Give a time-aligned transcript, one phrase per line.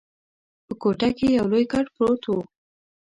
[0.65, 2.39] په کوټه کي یو لوی کټ پروت وو.